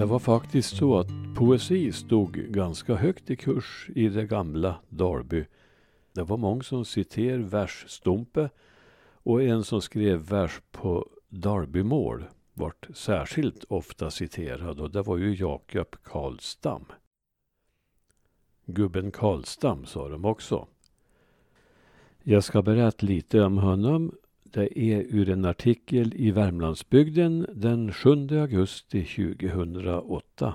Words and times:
Det 0.00 0.06
var 0.06 0.18
faktiskt 0.18 0.76
så 0.76 0.98
att 0.98 1.08
poesi 1.36 1.92
stod 1.92 2.32
ganska 2.32 2.94
högt 2.94 3.30
i 3.30 3.36
kurs 3.36 3.90
i 3.94 4.08
det 4.08 4.26
gamla 4.26 4.76
Dalby. 4.88 5.46
Det 6.12 6.22
var 6.22 6.36
många 6.36 6.62
som 6.62 6.84
citerade 6.84 7.44
versstumpe 7.44 8.50
och 9.12 9.42
en 9.42 9.64
som 9.64 9.82
skrev 9.82 10.28
vers 10.28 10.60
på 10.70 11.08
Dalbymål 11.28 12.24
vart 12.54 12.88
särskilt 12.94 13.64
ofta 13.68 14.10
citerad 14.10 14.80
och 14.80 14.90
det 14.90 15.02
var 15.02 15.16
ju 15.16 15.34
Jakob 15.34 15.96
Karlstam. 16.02 16.84
Gubben 18.66 19.10
Karlstam 19.10 19.86
sa 19.86 20.08
de 20.08 20.24
också. 20.24 20.66
Jag 22.22 22.44
ska 22.44 22.62
berätta 22.62 23.06
lite 23.06 23.40
om 23.40 23.58
honom. 23.58 24.14
Det 24.52 24.78
är 24.78 25.00
ur 25.00 25.30
en 25.30 25.44
artikel 25.44 26.14
i 26.16 26.30
Värmlandsbygden 26.30 27.46
den 27.54 27.92
7 27.92 28.10
augusti 28.10 29.04
2008. 29.04 30.54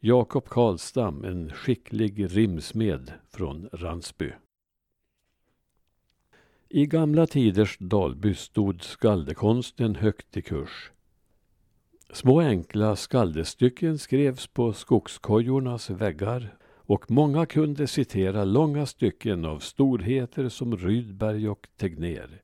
Jakob 0.00 0.48
Karlstam, 0.48 1.24
en 1.24 1.52
skicklig 1.52 2.36
rimsmed 2.36 3.12
från 3.30 3.68
Ransby. 3.72 4.32
I 6.68 6.86
gamla 6.86 7.26
tiders 7.26 7.78
Dalby 7.80 8.34
stod 8.34 8.82
skaldekonsten 8.82 9.94
högt 9.94 10.36
i 10.36 10.42
kurs. 10.42 10.90
Små 12.12 12.40
enkla 12.40 12.96
skaldestycken 12.96 13.98
skrevs 13.98 14.46
på 14.46 14.72
skogskojornas 14.72 15.90
väggar 15.90 16.56
och 16.86 17.10
många 17.10 17.46
kunde 17.46 17.86
citera 17.86 18.44
långa 18.44 18.86
stycken 18.86 19.44
av 19.44 19.58
storheter 19.58 20.48
som 20.48 20.76
Rydberg 20.76 21.48
och 21.48 21.68
Tegnér. 21.76 22.42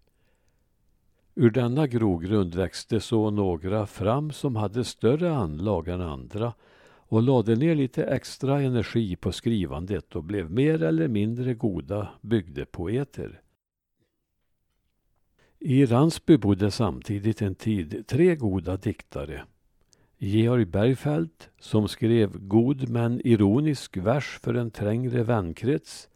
Ur 1.35 1.51
denna 1.51 1.87
grogrund 1.87 2.55
växte 2.55 3.01
så 3.01 3.31
några 3.31 3.87
fram 3.87 4.31
som 4.31 4.57
hade 4.57 4.85
större 4.85 5.35
anlag 5.37 5.89
än 5.89 6.01
andra 6.01 6.53
och 7.11 7.23
lade 7.23 7.57
ner 7.57 7.75
lite 7.75 8.05
extra 8.05 8.61
energi 8.61 9.17
på 9.17 9.33
skrivandet 9.33 10.17
och 10.17 10.25
blev 10.25 10.51
mer 10.51 10.83
eller 10.83 11.09
mindre 11.09 11.55
goda 11.55 12.09
bygdepoeter. 12.21 13.41
I 15.59 15.87
Ransby 15.87 16.37
bodde 16.37 16.71
samtidigt 16.71 17.43
en 17.43 17.55
tid 17.55 18.07
tre 18.07 18.37
goda 18.37 18.77
diktare. 18.77 19.45
Georg 20.21 20.67
Bergfeldt, 20.67 21.51
som 21.61 21.89
skrev 21.89 22.39
god 22.49 22.89
men 22.89 23.21
ironisk 23.27 23.97
vers 23.97 24.39
för 24.43 24.55
en 24.55 24.71
trängre 24.71 25.23
vänkrets. 25.23 26.09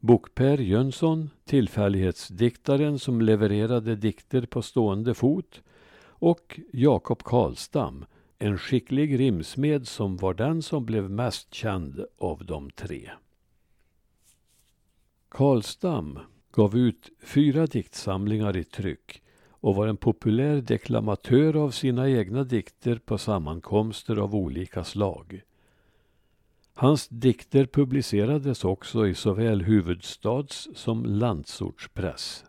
Bok-Per 0.00 0.58
Jönsson, 0.58 1.30
tillfällighetsdiktaren 1.44 2.98
som 2.98 3.20
levererade 3.20 3.96
dikter 3.96 4.46
på 4.46 4.62
stående 4.62 5.14
fot. 5.14 5.62
Och 6.06 6.60
Jakob 6.72 7.22
Karlstam, 7.22 8.04
en 8.38 8.58
skicklig 8.58 9.20
rimsmed 9.20 9.88
som 9.88 10.16
var 10.16 10.34
den 10.34 10.62
som 10.62 10.84
blev 10.84 11.10
mest 11.10 11.54
känd 11.54 12.04
av 12.18 12.44
de 12.44 12.70
tre. 12.70 13.10
Karlstam 15.28 16.18
gav 16.52 16.76
ut 16.76 17.10
fyra 17.22 17.66
diktsamlingar 17.66 18.56
i 18.56 18.64
tryck 18.64 19.22
och 19.64 19.74
var 19.74 19.86
en 19.86 19.96
populär 19.96 20.60
deklamatör 20.60 21.56
av 21.56 21.70
sina 21.70 22.10
egna 22.10 22.44
dikter 22.44 22.96
på 23.04 23.18
sammankomster 23.18 24.16
av 24.16 24.34
olika 24.34 24.84
slag. 24.84 25.42
Hans 26.74 27.08
dikter 27.08 27.66
publicerades 27.66 28.64
också 28.64 29.06
i 29.06 29.14
såväl 29.14 29.62
huvudstads 29.62 30.68
som 30.74 31.04
landsortspress. 31.04 32.44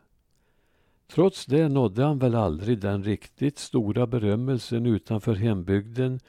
Trots 1.07 1.45
det 1.45 1.69
nådde 1.69 2.03
han 2.03 2.19
väl 2.19 2.35
aldrig 2.35 2.79
den 2.79 3.03
riktigt 3.03 3.59
stora 3.59 4.07
berömmelsen 4.07 4.85
utanför 4.85 5.35
hembygden 5.35 6.19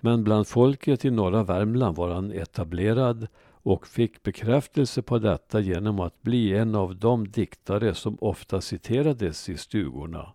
men 0.00 0.24
bland 0.24 0.46
folket 0.46 1.04
i 1.04 1.10
norra 1.10 1.42
Värmland 1.42 1.96
var 1.96 2.08
han 2.10 2.32
etablerad 2.32 3.26
och 3.62 3.86
fick 3.86 4.22
bekräftelse 4.22 5.02
på 5.02 5.18
detta 5.18 5.60
genom 5.60 6.00
att 6.00 6.22
bli 6.22 6.56
en 6.56 6.74
av 6.74 6.96
de 6.96 7.28
diktare 7.28 7.94
som 7.94 8.16
ofta 8.20 8.60
citerades 8.60 9.48
i 9.48 9.56
stugorna. 9.56 10.32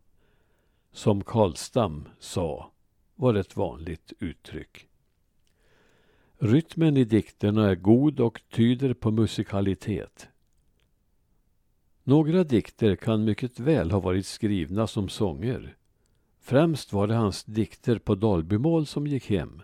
Som 0.91 1.23
Karlstam 1.23 2.09
sa 2.19 2.71
var 3.15 3.33
ett 3.33 3.57
vanligt 3.57 4.13
uttryck. 4.19 4.87
Rytmen 6.37 6.97
i 6.97 7.03
dikterna 7.03 7.69
är 7.69 7.75
god 7.75 8.19
och 8.19 8.41
tyder 8.49 8.93
på 8.93 9.11
musikalitet. 9.11 10.27
Några 12.03 12.43
dikter 12.43 12.95
kan 12.95 13.23
mycket 13.23 13.59
väl 13.59 13.91
ha 13.91 13.99
varit 13.99 14.25
skrivna 14.25 14.87
som 14.87 15.09
sånger. 15.09 15.75
Främst 16.39 16.93
var 16.93 17.07
det 17.07 17.13
hans 17.13 17.43
dikter 17.43 17.99
på 17.99 18.15
Dalbymål 18.15 18.85
som 18.85 19.07
gick 19.07 19.29
hem. 19.29 19.61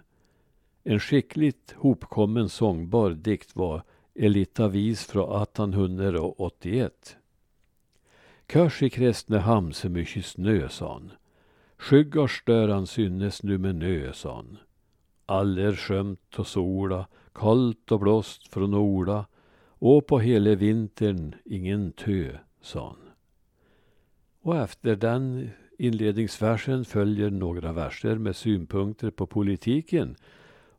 En 0.84 1.00
skickligt 1.00 1.76
hopkommen 1.78 2.50
sångbar 2.50 3.10
dikt 3.10 3.56
var 3.56 3.84
Elita 4.16 4.68
vis 4.68 5.06
från 5.06 5.42
1881. 5.42 7.18
Kors 8.50 8.84
i 8.84 8.90
Kristinehamn 8.90 9.74
så 9.74 9.90
mycket 9.90 10.26
snö, 10.26 10.70
sa 10.70 10.94
han. 10.94 11.12
Skyggar 11.78 12.28
störan 12.28 12.88
synnes 12.88 13.44
nu 13.44 13.58
med 13.58 13.76
nö, 13.76 14.14
sa 14.14 14.36
han. 14.36 14.58
All 15.26 15.60
er 15.60 15.76
skömt 15.76 16.40
och 16.40 16.48
sola, 16.48 17.08
kallt 17.34 17.92
och 17.92 18.00
blåst 18.00 18.48
från 18.48 18.74
Ola 18.74 19.26
och 19.80 20.08
på 20.08 20.20
hela 20.20 20.56
vintern 20.56 21.36
ingen 21.46 21.92
tö, 21.92 22.38
sa 22.62 22.88
han. 22.88 23.12
Och 24.42 24.58
efter 24.58 24.96
den 24.96 25.50
inledningsversen 25.78 26.86
följer 26.86 27.30
några 27.30 27.74
verser 27.74 28.16
med 28.16 28.36
synpunkter 28.36 29.10
på 29.10 29.28
politiken 29.28 30.16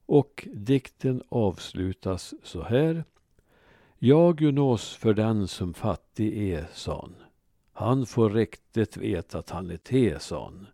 och 0.06 0.48
dikten 0.52 1.22
avslutas 1.28 2.34
så 2.42 2.62
här. 2.62 3.04
Jag 3.98 4.36
gunås, 4.36 4.94
för 4.94 5.14
den 5.14 5.48
som 5.48 5.74
fattig 5.74 6.52
är, 6.52 6.66
sa 6.72 7.00
Han 7.02 7.27
han 7.78 8.06
får 8.06 8.30
riktigt 8.30 8.96
veta 8.96 9.38
att 9.38 9.50
han 9.50 9.70
är 9.70 9.76
teson. 9.76 10.66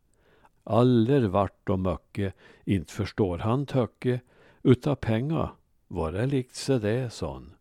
Aller 0.65 1.27
vart 1.27 1.69
och 1.69 1.79
möcke, 1.79 2.33
inte 2.65 2.93
förstår 2.93 3.39
han 3.39 3.67
töcke, 3.67 4.21
utan 4.63 4.97
penga, 4.97 5.51
var 5.89 6.13
det 6.13 6.27
likt 6.27 6.55
se 6.55 6.79
det, 6.79 7.11
son. 7.11 7.55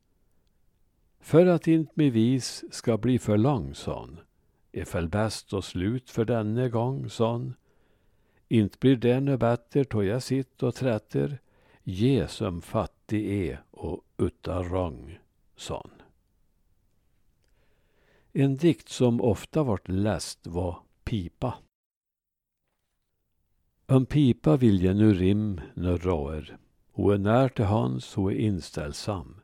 För 1.19 1.45
att 1.45 1.67
inte 1.67 1.91
min 1.95 2.11
vis 2.11 2.63
ska 2.71 2.97
bli 2.97 3.19
för 3.19 3.37
lång, 3.37 3.75
son, 3.75 4.19
är 4.71 4.93
väl 4.93 5.07
bäst 5.07 5.53
och 5.53 5.65
slut 5.65 6.09
för 6.09 6.25
denne 6.25 6.69
gång, 6.69 7.09
son. 7.09 7.53
Inte 8.47 8.77
blir 8.79 8.95
det 8.95 9.19
nu 9.19 9.37
bättre 9.37 9.83
då 9.83 10.03
jag 10.03 10.23
sitter 10.23 10.67
och 10.67 10.75
trätter, 10.75 11.39
ge 11.83 12.27
som 12.27 12.61
fattig 12.61 13.49
är 13.49 13.63
och 13.71 14.01
utan 14.17 14.69
rang, 14.69 15.19
son. 15.55 16.02
En 18.35 18.55
dikt 18.55 18.89
som 18.89 19.21
ofta 19.21 19.63
vart 19.63 19.87
läst 19.87 20.47
var 20.47 20.79
Pipa. 21.03 21.53
Om 23.85 24.05
pipa 24.05 24.57
vill 24.57 24.83
jag 24.83 24.95
nu 24.95 25.13
rim 25.13 25.61
när 25.73 25.97
raer. 25.97 26.57
Ho 26.91 27.09
är 27.09 27.17
när 27.17 27.49
till 27.49 27.65
hans, 27.65 28.15
ho 28.15 28.31
är 28.31 28.35
inställsam. 28.35 29.39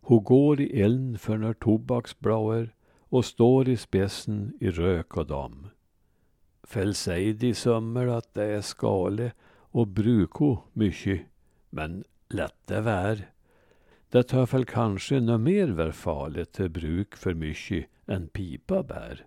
Ho 0.00 0.20
går 0.20 0.60
i 0.60 0.80
eld 0.80 1.20
för 1.20 1.38
när 1.38 1.52
tobaksblauer 1.52 2.74
och 2.98 3.24
står 3.24 3.68
i 3.68 3.76
spetsen 3.76 4.56
i 4.60 4.70
rök 4.70 5.16
och 5.16 5.26
dam. 5.26 5.66
Fäll 6.62 6.94
säg 6.94 7.32
de 7.32 7.54
sömmer 7.54 8.06
att 8.06 8.34
det 8.34 8.44
är 8.44 8.60
skale 8.60 9.32
och 9.58 9.86
bruko 9.86 10.58
mycket 10.72 11.20
men 11.70 12.04
lätte 12.28 12.80
vär. 12.80 13.30
Det 14.10 14.32
hör 14.32 14.46
väl 14.46 14.64
kanske 14.64 15.20
nå 15.20 15.38
mer 15.38 15.66
verfalet 15.66 15.96
farligt 15.96 16.52
till 16.52 16.68
bruk 16.68 17.16
för 17.16 17.34
mycket 17.34 17.86
än 18.06 18.28
pipa 18.28 18.82
bär. 18.82 19.26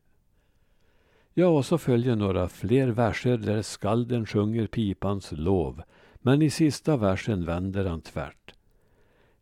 Ja, 1.34 1.48
och 1.48 1.66
så 1.66 1.78
följer 1.78 2.16
några 2.16 2.48
fler 2.50 2.88
verser 2.88 3.38
där 3.38 3.62
skalden 3.62 4.26
sjunger 4.26 4.68
pipans 4.68 5.32
lov, 5.32 5.82
men 6.16 6.42
i 6.42 6.50
sista 6.50 6.98
versen 6.98 7.46
vänder 7.46 7.86
han 7.86 8.02
tvärt. 8.02 8.54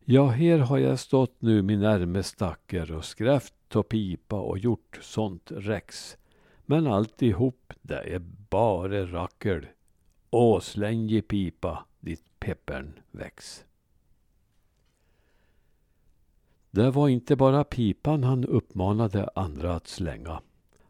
Ja, 0.05 0.27
här 0.27 0.57
har 0.57 0.77
jag 0.77 0.99
stått 0.99 1.41
nu 1.41 1.61
min 1.61 1.83
ärme 1.83 2.23
stacker 2.23 2.91
och 2.91 3.05
skräft 3.05 3.75
och 3.75 3.89
pipa 3.89 4.39
och 4.39 4.57
gjort 4.57 4.99
sånt 5.01 5.51
rex. 5.55 6.17
Men 6.65 6.87
alltihop, 6.87 7.73
det 7.81 8.13
är 8.13 8.19
bara 8.49 9.05
rackel. 9.05 9.65
Åh, 10.29 10.59
släng 10.59 11.11
i 11.11 11.21
pipa, 11.21 11.85
ditt 11.99 12.39
peppern 12.39 12.99
väx. 13.11 13.65
Det 16.71 16.91
var 16.91 17.09
inte 17.09 17.35
bara 17.35 17.63
pipan 17.63 18.23
han 18.23 18.45
uppmanade 18.45 19.29
andra 19.35 19.73
att 19.75 19.87
slänga. 19.87 20.41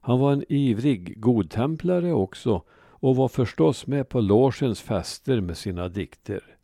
Han 0.01 0.19
var 0.19 0.33
en 0.33 0.43
ivrig 0.49 1.21
godtemplare 1.21 2.13
också 2.13 2.63
och 2.73 3.15
var 3.15 3.27
förstås 3.27 3.87
med 3.87 4.09
på 4.09 4.21
logens 4.21 4.81
fester 4.81 5.41
med 5.41 5.57
sina 5.57 5.89
dikter. 5.89 6.57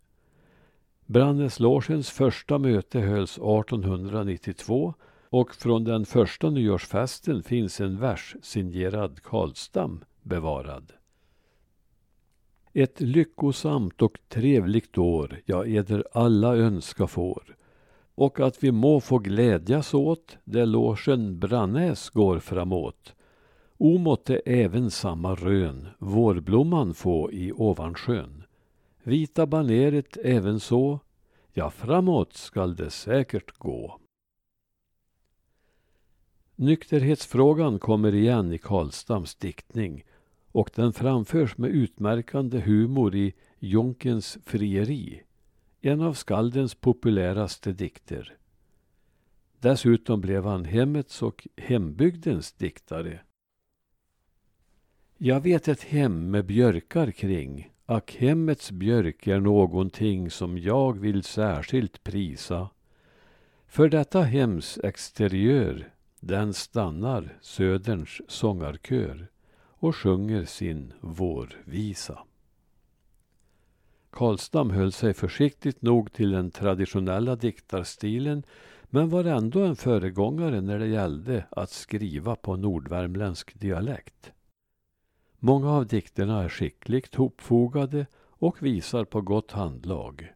Branneslogens 1.06 2.10
första 2.10 2.58
möte 2.58 3.00
hölls 3.00 3.38
1892 3.38 4.94
och 5.30 5.56
från 5.56 5.84
den 5.84 6.06
första 6.06 6.50
nyårsfesten 6.50 7.44
finns 7.44 7.82
en 7.82 8.00
vers 8.00 8.36
signerad 8.42 9.24
Karlstam 9.24 10.04
bevarad. 10.22 10.94
Ett 12.74 13.02
lyckosamt 13.02 14.02
och 14.02 14.20
trevligt 14.30 14.98
år 14.98 15.42
jag 15.46 15.70
eder 15.70 16.04
alla 16.14 16.56
önska 16.56 17.08
får 17.08 17.58
och 18.18 18.40
att 18.40 18.64
vi 18.64 18.72
må 18.72 19.00
få 19.00 19.18
glädjas 19.18 19.94
åt 19.94 20.38
där 20.44 20.66
logen 20.66 21.40
Brannäs 21.40 22.10
går 22.10 22.40
framåt. 22.40 23.14
O 23.78 23.98
måtte 23.98 24.38
även 24.38 24.92
samma 24.92 25.36
rön 25.36 25.88
vårblomman 26.00 26.94
få 26.94 27.32
i 27.32 27.52
Ovansjön. 27.52 28.44
Vita 29.04 29.46
baneret 29.46 30.18
även 30.24 30.60
så, 30.60 31.00
ja 31.54 31.70
framåt 31.70 32.34
skall 32.34 32.76
det 32.76 32.90
säkert 32.90 33.58
gå. 33.58 34.00
Nykterhetsfrågan 36.56 37.80
kommer 37.80 38.16
igen 38.16 38.54
i 38.54 38.58
Karlstams 38.58 39.36
diktning 39.36 40.04
och 40.52 40.72
den 40.76 40.94
framförs 40.94 41.58
med 41.58 41.70
utmärkande 41.70 42.60
humor 42.60 43.16
i 43.16 43.34
Jonkens 43.60 44.38
frieri, 44.46 45.22
en 45.82 46.02
av 46.02 46.14
skaldens 46.14 46.76
populäraste 46.76 47.74
dikter. 47.74 48.38
Dessutom 49.60 50.22
blev 50.22 50.46
han 50.46 50.66
hemmets 50.66 51.22
och 51.22 51.48
hembygdens 51.58 52.54
diktare. 52.54 53.20
Jag 55.18 55.40
vet 55.40 55.68
ett 55.68 55.84
hem 55.84 56.32
med 56.32 56.46
björkar 56.46 57.12
kring, 57.12 57.72
ack 57.86 58.16
hemmets 58.16 58.72
björk 58.72 59.28
är 59.28 59.40
någonting 59.40 60.32
som 60.32 60.58
jag 60.58 61.00
vill 61.00 61.24
särskilt 61.24 62.04
prisa. 62.04 62.70
För 63.68 63.90
detta 63.90 64.22
hems 64.22 64.80
exteriör, 64.84 65.92
den 66.20 66.54
stannar 66.54 67.38
söderns 67.42 68.22
sångarkör 68.28 69.28
och 69.80 69.96
sjunger 69.96 70.46
sin 70.46 70.94
vårvisa. 71.02 72.27
Karlstam 74.10 74.70
höll 74.70 74.92
sig 74.92 75.14
försiktigt 75.14 75.82
nog 75.82 76.14
till 76.14 76.32
den 76.32 76.52
traditionella 76.52 77.36
diktarstilen 77.36 78.44
men 78.90 79.10
var 79.10 79.24
ändå 79.24 79.64
en 79.64 79.76
föregångare 79.76 80.62
när 80.62 80.80
det 80.80 80.88
gällde 80.88 81.46
att 81.52 81.70
skriva 81.70 82.36
på 82.36 82.56
nordvärmländsk 82.56 83.60
dialekt. 83.60 84.32
Många 85.40 85.72
av 85.72 85.88
dikterna 85.88 86.44
är 86.44 86.50
skickligt 86.50 87.16
hopfogade 87.16 88.06
och 88.16 88.64
visar 88.64 89.06
på 89.06 89.22
gott 89.22 89.52
handlag. 89.52 90.34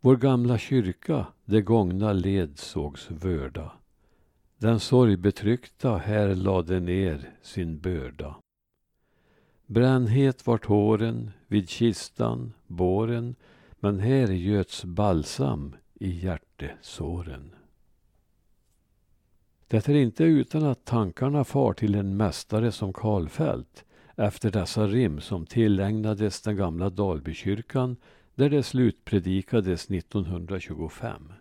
Vår 0.00 0.16
gamla 0.16 0.58
kyrka, 0.58 1.26
det 1.44 1.62
gångna 1.62 2.12
led 2.12 2.58
sågs 2.58 3.10
vörda. 3.10 3.72
Den 4.58 4.80
sorgbetryckta 4.80 5.96
här 5.96 6.34
lade 6.34 6.80
ner 6.80 7.30
sin 7.42 7.80
börda. 7.80 8.36
Brännhet 9.72 10.46
vart 10.46 10.64
håren 10.66 11.30
vid 11.46 11.68
kistan, 11.68 12.52
båren 12.66 13.34
men 13.80 14.00
här 14.00 14.26
göts 14.26 14.84
balsam 14.84 15.76
i 15.94 16.10
hjärtesåren. 16.10 17.54
Det 19.68 19.88
är 19.88 19.94
inte 19.94 20.24
utan 20.24 20.64
att 20.64 20.84
tankarna 20.84 21.44
far 21.44 21.72
till 21.72 21.94
en 21.94 22.16
mästare 22.16 22.72
som 22.72 22.92
Karlfeldt 22.92 23.84
efter 24.16 24.50
dessa 24.50 24.86
rim 24.86 25.20
som 25.20 25.46
tillägnades 25.46 26.42
den 26.42 26.56
gamla 26.56 26.90
Dalbykyrkan 26.90 27.96
där 28.34 28.50
det 28.50 28.62
slutpredikades 28.62 29.90
1925. 29.90 31.32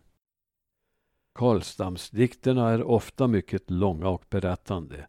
Karlstamsdikterna 1.34 2.70
är 2.70 2.84
ofta 2.84 3.28
mycket 3.28 3.70
långa 3.70 4.10
och 4.10 4.26
berättande 4.30 5.08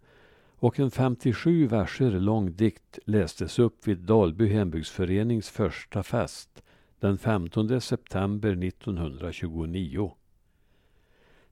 och 0.62 0.80
en 0.80 0.90
57 0.90 1.66
verser 1.66 2.10
lång 2.10 2.52
dikt 2.52 2.98
lästes 3.04 3.58
upp 3.58 3.88
vid 3.88 3.98
Dalby 3.98 4.48
hembygdsförenings 4.48 5.50
första 5.50 6.02
fest 6.02 6.62
den 7.00 7.18
15 7.18 7.80
september 7.80 8.66
1929. 8.66 10.12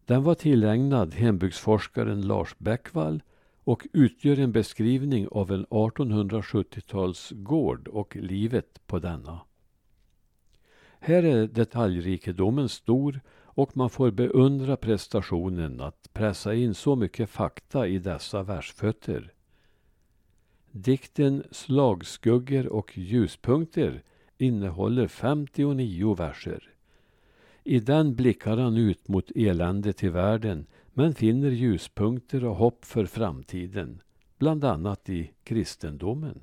Den 0.04 0.22
var 0.22 0.34
tillägnad 0.34 1.14
hembygdsforskaren 1.14 2.26
Lars 2.26 2.54
Bäckvall 2.58 3.22
och 3.64 3.86
utgör 3.92 4.38
en 4.38 4.52
beskrivning 4.52 5.28
av 5.28 5.52
en 5.52 5.66
1870-talsgård 5.66 7.88
och 7.88 8.16
livet 8.16 8.80
på 8.86 8.98
denna. 8.98 9.40
Här 11.00 11.22
är 11.22 11.46
detaljrikedomen 11.46 12.68
stor 12.68 13.20
och 13.54 13.76
man 13.76 13.90
får 13.90 14.10
beundra 14.10 14.76
prestationen 14.76 15.80
att 15.80 16.12
pressa 16.12 16.54
in 16.54 16.74
så 16.74 16.96
mycket 16.96 17.30
fakta 17.30 17.86
i 17.86 17.98
dessa 17.98 18.42
versfötter. 18.42 19.32
Dikten 20.70 21.42
Slagskuggor 21.50 22.66
och 22.66 22.98
ljuspunkter 22.98 24.02
innehåller 24.38 25.06
59 25.08 26.14
verser. 26.14 26.70
I 27.64 27.80
den 27.80 28.14
blickar 28.14 28.56
han 28.56 28.76
ut 28.76 29.08
mot 29.08 29.30
eländet 29.34 30.02
i 30.02 30.08
världen 30.08 30.66
men 30.92 31.14
finner 31.14 31.50
ljuspunkter 31.50 32.44
och 32.44 32.56
hopp 32.56 32.84
för 32.84 33.06
framtiden, 33.06 34.02
bland 34.38 34.64
annat 34.64 35.08
i 35.08 35.30
kristendomen. 35.44 36.40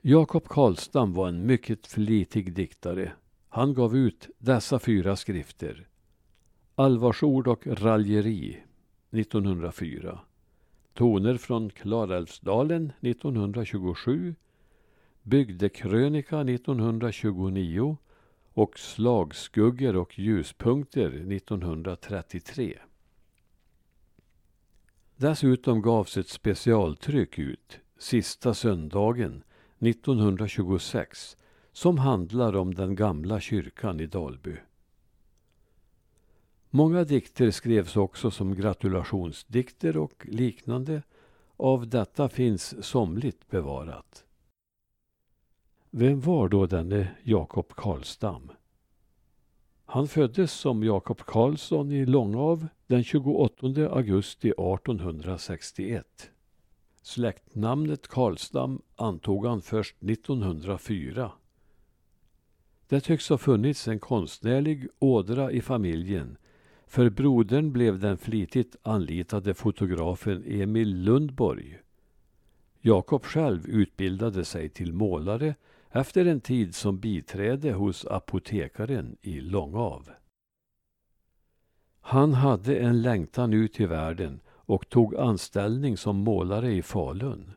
Jakob 0.00 0.48
Karlstam 0.48 1.12
var 1.12 1.28
en 1.28 1.46
mycket 1.46 1.86
flitig 1.86 2.52
diktare. 2.54 3.12
Han 3.54 3.74
gav 3.74 3.96
ut 3.96 4.28
dessa 4.38 4.78
fyra 4.78 5.16
skrifter. 5.16 5.88
Allvarsord 6.74 7.48
och 7.48 7.66
raljeri 7.66 8.62
1904. 9.10 10.20
Toner 10.94 11.36
från 11.36 11.70
Klarälvsdalen 11.70 12.92
1927. 13.00 14.34
Bygdekrönika 15.22 16.40
1929 16.40 17.96
och 18.52 18.78
Slagskuggor 18.78 19.96
och 19.96 20.18
ljuspunkter 20.18 21.32
1933. 21.32 22.78
Dessutom 25.16 25.82
gavs 25.82 26.16
ett 26.16 26.28
specialtryck 26.28 27.38
ut 27.38 27.78
sista 27.98 28.54
söndagen 28.54 29.42
1926 29.78 31.36
som 31.72 31.98
handlar 31.98 32.56
om 32.56 32.74
den 32.74 32.94
gamla 32.94 33.40
kyrkan 33.40 34.00
i 34.00 34.06
Dalby. 34.06 34.56
Många 36.70 37.04
dikter 37.04 37.50
skrevs 37.50 37.96
också 37.96 38.30
som 38.30 38.54
gratulationsdikter 38.54 39.96
och 39.96 40.26
liknande. 40.28 41.02
Av 41.56 41.88
detta 41.88 42.28
finns 42.28 42.86
somligt 42.86 43.50
bevarat. 43.50 44.24
Vem 45.90 46.20
var 46.20 46.48
då 46.48 46.66
denne 46.66 47.08
Jakob 47.22 47.68
Karlstam? 47.74 48.52
Han 49.84 50.08
föddes 50.08 50.52
som 50.52 50.82
Jakob 50.82 51.20
Karlsson 51.20 51.92
i 51.92 52.06
Långav 52.06 52.68
den 52.86 53.04
28 53.04 53.66
augusti 53.90 54.48
1861. 54.48 56.30
Släktnamnet 57.02 58.08
Karlstam 58.08 58.82
antog 58.96 59.46
han 59.46 59.62
först 59.62 59.96
1904. 60.02 61.32
Det 62.92 63.00
tycks 63.00 63.28
ha 63.28 63.38
funnits 63.38 63.88
en 63.88 63.98
konstnärlig 63.98 64.88
ådra 64.98 65.50
i 65.52 65.60
familjen 65.60 66.36
för 66.86 67.10
brodern 67.10 67.72
blev 67.72 67.98
den 67.98 68.18
flitigt 68.18 68.76
anlitade 68.82 69.54
fotografen 69.54 70.44
Emil 70.46 71.02
Lundborg. 71.02 71.78
Jakob 72.80 73.24
själv 73.24 73.66
utbildade 73.66 74.44
sig 74.44 74.68
till 74.68 74.92
målare 74.92 75.54
efter 75.90 76.26
en 76.26 76.40
tid 76.40 76.74
som 76.74 77.00
biträde 77.00 77.72
hos 77.72 78.06
apotekaren 78.06 79.16
i 79.20 79.40
Långav. 79.40 80.10
Han 82.00 82.34
hade 82.34 82.76
en 82.76 83.02
längtan 83.02 83.52
ut 83.52 83.80
i 83.80 83.86
världen 83.86 84.40
och 84.48 84.88
tog 84.88 85.16
anställning 85.16 85.96
som 85.96 86.16
målare 86.16 86.72
i 86.72 86.82
Falun. 86.82 87.52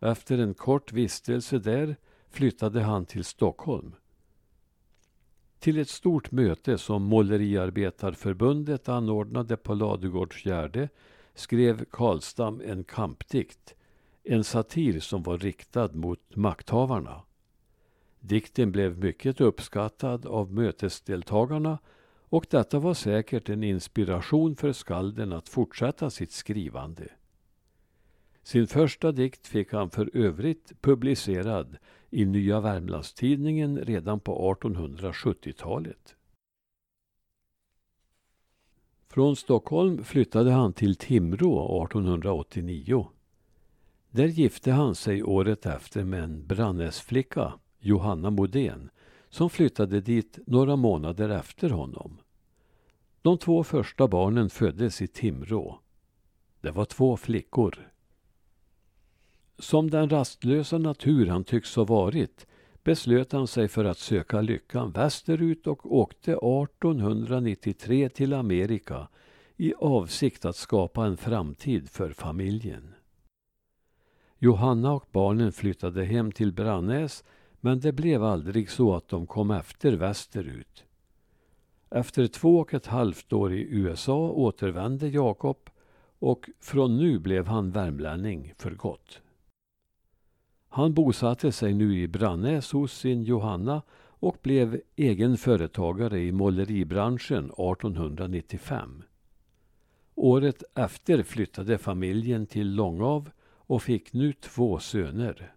Efter 0.00 0.38
en 0.38 0.54
kort 0.54 0.92
vistelse 0.92 1.58
där 1.58 1.96
flyttade 2.30 2.80
han 2.80 3.06
till 3.06 3.24
Stockholm. 3.24 3.94
Till 5.60 5.78
ett 5.78 5.88
stort 5.88 6.30
möte 6.30 6.78
som 6.78 7.02
Måleriarbetarförbundet 7.02 8.88
anordnade 8.88 9.56
på 9.56 9.74
Ladugårdsgärde 9.74 10.88
skrev 11.34 11.84
Karlstam 11.84 12.62
en 12.64 12.84
kampdikt, 12.84 13.74
en 14.24 14.44
satir 14.44 15.00
som 15.00 15.22
var 15.22 15.38
riktad 15.38 15.88
mot 15.92 16.36
makthavarna. 16.36 17.22
Dikten 18.20 18.72
blev 18.72 18.98
mycket 18.98 19.40
uppskattad 19.40 20.26
av 20.26 20.52
mötesdeltagarna 20.52 21.78
och 22.28 22.46
detta 22.50 22.78
var 22.78 22.94
säkert 22.94 23.48
en 23.48 23.64
inspiration 23.64 24.56
för 24.56 24.72
skalden 24.72 25.32
att 25.32 25.48
fortsätta 25.48 26.10
sitt 26.10 26.32
skrivande. 26.32 27.08
Sin 28.42 28.66
första 28.66 29.12
dikt 29.12 29.46
fick 29.46 29.72
han 29.72 29.90
för 29.90 30.10
övrigt 30.16 30.72
publicerad 30.80 31.76
i 32.10 32.24
Nya 32.24 32.60
Värmlandstidningen 32.60 33.78
redan 33.78 34.20
på 34.20 34.54
1870-talet. 34.54 36.16
Från 39.08 39.36
Stockholm 39.36 40.04
flyttade 40.04 40.50
han 40.50 40.72
till 40.72 40.96
Timrå 40.96 41.84
1889. 41.84 43.08
Där 44.10 44.26
gifte 44.26 44.72
han 44.72 44.94
sig 44.94 45.22
året 45.22 45.66
efter 45.66 46.04
med 46.04 46.22
en 46.22 46.46
Brannäsflicka, 46.46 47.52
Johanna 47.78 48.30
Modén, 48.30 48.90
som 49.28 49.50
flyttade 49.50 50.00
dit 50.00 50.38
några 50.46 50.76
månader 50.76 51.28
efter 51.28 51.70
honom. 51.70 52.18
De 53.22 53.38
två 53.38 53.64
första 53.64 54.08
barnen 54.08 54.50
föddes 54.50 55.02
i 55.02 55.06
Timrå. 55.06 55.78
Det 56.60 56.70
var 56.70 56.84
två 56.84 57.16
flickor. 57.16 57.89
Som 59.60 59.90
den 59.90 60.10
rastlösa 60.10 60.78
natur 60.78 61.26
han 61.26 61.44
tycks 61.44 61.76
ha 61.76 61.84
varit 61.84 62.46
beslöt 62.82 63.32
han 63.32 63.46
sig 63.46 63.68
för 63.68 63.84
att 63.84 63.98
söka 63.98 64.40
lyckan 64.40 64.90
västerut 64.90 65.66
och 65.66 65.96
åkte 65.96 66.32
1893 66.32 68.08
till 68.08 68.32
Amerika 68.32 69.08
i 69.56 69.74
avsikt 69.74 70.44
att 70.44 70.56
skapa 70.56 71.06
en 71.06 71.16
framtid 71.16 71.90
för 71.90 72.12
familjen. 72.12 72.94
Johanna 74.38 74.92
och 74.92 75.06
barnen 75.12 75.52
flyttade 75.52 76.04
hem 76.04 76.32
till 76.32 76.52
Brannäs 76.52 77.24
men 77.60 77.80
det 77.80 77.92
blev 77.92 78.24
aldrig 78.24 78.70
så 78.70 78.94
att 78.94 79.08
de 79.08 79.26
kom 79.26 79.50
efter 79.50 79.92
västerut. 79.92 80.84
Efter 81.90 82.26
två 82.26 82.58
och 82.58 82.74
ett 82.74 82.86
halvt 82.86 83.32
år 83.32 83.52
i 83.52 83.66
USA 83.70 84.30
återvände 84.30 85.08
Jakob 85.08 85.70
och 86.18 86.50
från 86.60 86.96
nu 86.96 87.18
blev 87.18 87.46
han 87.46 87.70
värmlänning 87.70 88.54
för 88.56 88.70
gott. 88.70 89.20
Han 90.72 90.94
bosatte 90.94 91.52
sig 91.52 91.74
nu 91.74 91.98
i 91.98 92.08
Brannäs 92.08 92.72
hos 92.72 92.98
sin 92.98 93.22
Johanna 93.22 93.82
och 94.20 94.36
blev 94.42 94.80
egen 94.96 95.36
företagare 95.36 96.20
i 96.20 96.32
måleribranschen 96.32 97.44
1895. 97.44 99.02
Året 100.14 100.62
efter 100.74 101.22
flyttade 101.22 101.78
familjen 101.78 102.46
till 102.46 102.74
Långav 102.74 103.30
och 103.42 103.82
fick 103.82 104.12
nu 104.12 104.32
två 104.32 104.78
söner. 104.78 105.54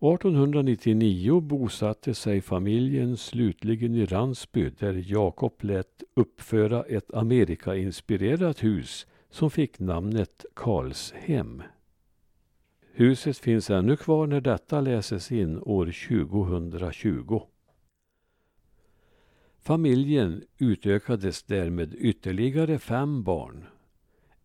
1899 0.00 1.40
bosatte 1.40 2.14
sig 2.14 2.40
familjen 2.40 3.16
slutligen 3.16 3.94
i 3.94 4.06
Ransby 4.06 4.70
där 4.70 5.04
Jakob 5.06 5.54
lät 5.60 6.02
uppföra 6.14 6.82
ett 6.82 7.14
Amerikainspirerat 7.14 8.62
hus 8.62 9.06
som 9.30 9.50
fick 9.50 9.78
namnet 9.78 10.44
Karlshem. 10.54 11.62
Huset 12.94 13.38
finns 13.38 13.70
ännu 13.70 13.96
kvar 13.96 14.26
när 14.26 14.40
detta 14.40 14.80
läses 14.80 15.32
in 15.32 15.58
år 15.62 15.86
2020. 16.08 17.42
Familjen 19.60 20.44
utökades 20.58 21.42
därmed 21.42 21.94
ytterligare 21.94 22.78
fem 22.78 23.22
barn. 23.22 23.64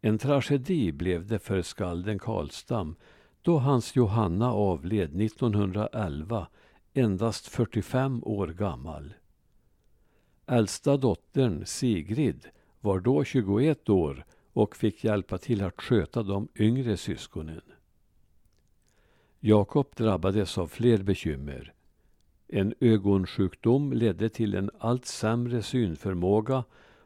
En 0.01 0.18
tragedi 0.18 0.92
blev 0.92 1.27
det 1.27 1.39
för 1.39 1.62
skalden 1.62 2.20
Karlstam 2.20 2.96
då 3.42 3.58
hans 3.58 3.96
Johanna 3.96 4.51
avled 4.51 5.22
1911, 5.22 6.48
endast 6.94 7.48
45 7.48 8.24
år 8.24 8.48
gammal. 8.48 9.13
Äldsta 10.46 10.98
dottern 10.98 11.66
Sigrid 11.66 12.48
var 12.80 13.00
då 13.00 13.24
21 13.24 13.89
år 13.89 14.25
och 14.54 14.75
fick 14.75 15.04
hjälpa 15.04 15.38
till 15.38 15.63
att 15.63 15.82
sköta 15.82 16.24
de 16.24 16.48
yngre 16.56 16.98
syskonen. 16.98 17.62
Jakob 19.39 19.96
drabbades 19.96 20.58
av 20.58 20.67
fler 20.67 20.98
bekymmer. 20.98 21.74
En 22.48 22.74
ögonsjukdom 22.79 23.94
ledde 23.94 24.29
till 24.29 24.56
en 24.56 24.70
allt 24.79 25.06
sämre 25.06 25.62
synförmåga 25.62 26.63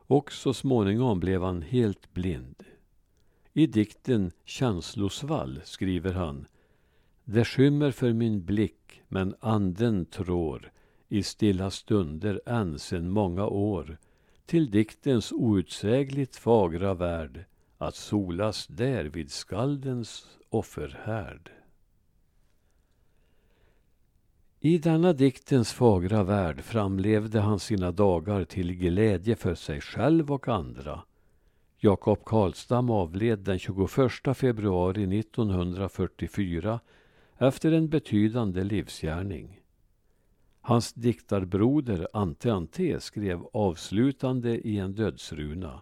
och 0.07 0.31
så 0.31 0.53
småningom 0.53 1.19
blev 1.19 1.43
han 1.43 1.61
helt 1.61 2.13
blind. 2.13 2.63
I 3.53 3.67
dikten 3.67 4.31
Känslosvall 4.45 5.61
skriver 5.63 6.13
han 6.13 6.45
Det 7.23 7.45
skymmer 7.45 7.91
för 7.91 8.13
min 8.13 8.45
blick 8.45 9.01
men 9.07 9.35
anden 9.39 10.05
trår 10.05 10.71
i 11.09 11.23
stilla 11.23 11.71
stunder 11.71 12.41
än 12.45 12.79
sen 12.79 13.09
många 13.09 13.45
år 13.45 13.97
till 14.45 14.71
diktens 14.71 15.31
outsägligt 15.31 16.35
fagra 16.35 16.93
värld 16.93 17.45
att 17.77 17.95
solas 17.95 18.67
där 18.67 19.03
vid 19.05 19.31
skaldens 19.31 20.37
offerhärd. 20.49 21.51
I 24.63 24.77
denna 24.77 25.13
diktens 25.13 25.73
fagra 25.73 26.23
värld 26.23 26.61
framlevde 26.61 27.39
han 27.39 27.59
sina 27.59 27.91
dagar 27.91 28.45
till 28.45 28.73
glädje 28.73 29.35
för 29.35 29.55
sig 29.55 29.81
själv 29.81 30.31
och 30.31 30.47
andra. 30.47 31.01
Jakob 31.79 32.25
Karlstam 32.25 32.89
avled 32.89 33.39
den 33.39 33.59
21 33.59 33.91
februari 34.35 35.19
1944 35.19 36.79
efter 37.37 37.71
en 37.71 37.89
betydande 37.89 38.63
livsgärning. 38.63 39.59
Hans 40.61 40.93
diktarbroder 40.93 42.07
Ante 42.13 42.53
Ante 42.53 42.99
skrev 42.99 43.41
avslutande 43.53 44.67
i 44.67 44.77
en 44.77 44.93
dödsruna. 44.93 45.81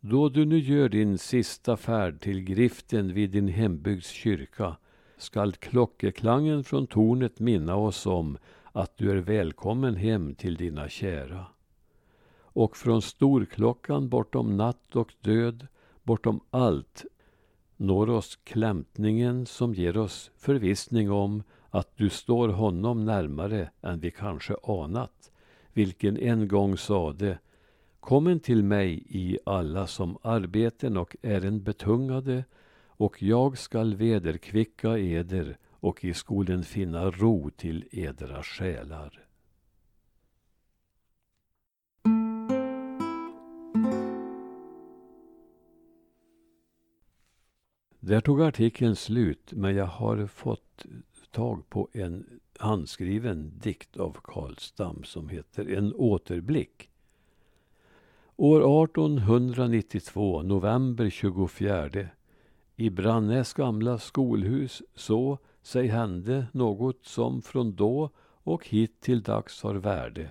Då 0.00 0.28
du 0.28 0.44
nu 0.44 0.58
gör 0.58 0.88
din 0.88 1.18
sista 1.18 1.76
färd 1.76 2.20
till 2.20 2.40
griften 2.40 3.14
vid 3.14 3.30
din 3.30 3.48
hembygds 3.48 4.08
kyrka 4.08 4.76
skall 5.22 5.52
klockeklangen 5.52 6.64
från 6.64 6.86
tornet 6.86 7.40
minna 7.40 7.76
oss 7.76 8.06
om 8.06 8.38
att 8.72 8.96
du 8.96 9.10
är 9.10 9.16
välkommen 9.16 9.96
hem 9.96 10.34
till 10.34 10.56
dina 10.56 10.88
kära. 10.88 11.46
Och 12.40 12.76
från 12.76 13.02
storklockan 13.02 14.08
bortom 14.08 14.56
natt 14.56 14.96
och 14.96 15.12
död, 15.20 15.66
bortom 16.02 16.40
allt, 16.50 17.04
når 17.76 18.10
oss 18.10 18.38
klämtningen 18.44 19.46
som 19.46 19.74
ger 19.74 19.96
oss 19.96 20.30
förvissning 20.36 21.10
om 21.10 21.42
att 21.70 21.96
du 21.96 22.08
står 22.08 22.48
honom 22.48 23.04
närmare 23.04 23.70
än 23.82 24.00
vi 24.00 24.10
kanske 24.10 24.56
anat, 24.62 25.32
vilken 25.72 26.18
en 26.18 26.48
gång 26.48 26.76
sade 26.76 27.38
Kommen 28.00 28.40
till 28.40 28.64
mig 28.64 29.02
i 29.08 29.38
alla 29.46 29.86
som 29.86 30.18
arbeten 30.22 30.96
och 30.96 31.16
ären 31.22 31.62
betungade 31.62 32.44
och 32.96 33.22
jag 33.22 33.58
skall 33.58 33.94
vederkvicka 33.94 34.98
eder 34.98 35.58
och 35.70 36.04
i 36.04 36.14
skolen 36.14 36.62
finna 36.62 37.10
ro 37.10 37.50
till 37.50 37.88
edra 37.90 38.42
själar. 38.42 39.26
Där 48.00 48.20
tog 48.20 48.42
artikeln 48.42 48.96
slut, 48.96 49.52
men 49.52 49.74
jag 49.74 49.86
har 49.86 50.26
fått 50.26 50.86
tag 51.30 51.68
på 51.68 51.88
en 51.92 52.40
handskriven 52.58 53.52
dikt 53.58 53.96
av 53.96 54.16
Karl 54.22 54.54
Stam 54.58 55.04
som 55.04 55.28
heter 55.28 55.76
En 55.76 55.94
återblick. 55.94 56.90
År 58.36 58.84
1892, 58.84 60.42
november 60.42 61.10
24 61.10 62.08
i 62.76 62.90
Brannäs 62.90 63.52
gamla 63.52 63.98
skolhus 63.98 64.82
så 64.94 65.38
sig 65.62 65.86
hände 65.86 66.46
något 66.52 67.06
som 67.06 67.42
från 67.42 67.74
då 67.74 68.10
och 68.44 68.68
hit 68.68 69.00
till 69.00 69.22
dags 69.22 69.62
har 69.62 69.74
värde. 69.74 70.30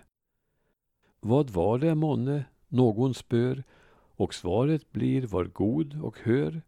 Vad 1.19 1.49
var 1.49 1.79
det 1.79 1.95
månne 1.95 2.45
någon 2.67 3.13
spör 3.13 3.63
och 4.15 4.33
svaret 4.33 4.91
blir 4.91 5.27
var 5.27 5.45
god 5.45 6.01
och 6.01 6.19
hör. 6.19 6.61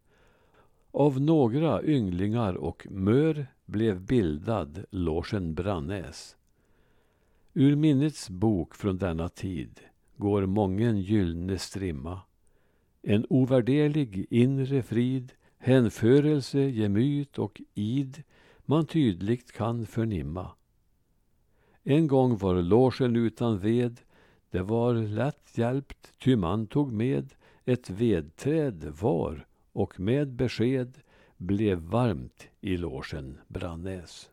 Av 0.91 1.21
några 1.21 1.83
ynglingar 1.83 2.53
och 2.53 2.87
mör 2.89 3.47
blev 3.65 4.01
bildad 4.01 4.85
logen 4.89 5.53
Brannäs. 5.53 6.35
Ur 7.53 7.75
minnets 7.75 8.29
bok 8.29 8.75
från 8.75 8.97
denna 8.97 9.29
tid 9.29 9.79
går 10.17 10.45
mången 10.45 11.01
gyllne 11.01 11.57
strimma. 11.57 12.21
En 13.01 13.25
ovärderlig 13.29 14.25
inre 14.29 14.83
frid 14.83 15.31
hänförelse, 15.63 16.59
gemyt 16.59 17.37
och 17.37 17.61
id 17.73 18.23
man 18.65 18.85
tydligt 18.85 19.51
kan 19.51 19.85
förnimma. 19.85 20.51
En 21.83 22.07
gång 22.07 22.37
var 22.37 22.61
logen 22.61 23.15
utan 23.15 23.59
ved, 23.59 24.01
det 24.51 24.61
var 24.61 24.93
lätt 24.93 25.57
hjälpt, 25.57 26.13
ty 26.19 26.35
man 26.35 26.67
tog 26.67 26.91
med 26.91 27.33
ett 27.65 27.89
vedträd 27.89 28.83
var 29.01 29.47
och 29.71 29.99
med 29.99 30.33
besked 30.33 30.97
blev 31.37 31.77
varmt 31.77 32.47
i 32.61 32.77
logen 32.77 33.37
Brannäs. 33.47 34.29